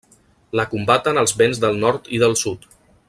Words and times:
La 0.59 0.63
combaten 0.71 1.21
els 1.23 1.35
vents 1.43 1.61
del 1.67 1.79
nord 1.85 2.11
i 2.19 2.23
del 2.25 2.35
sud. 2.45 2.67